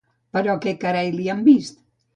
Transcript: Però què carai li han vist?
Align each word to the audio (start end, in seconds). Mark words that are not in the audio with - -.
Però 0.37 0.55
què 0.63 0.73
carai 0.87 1.15
li 1.19 1.31
han 1.35 1.47
vist? 1.51 1.81